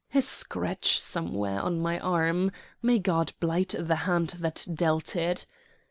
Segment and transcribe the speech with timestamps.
[0.15, 2.51] "A scratch somewhere on my arm
[2.81, 5.45] may God blight the hand that dealt it!"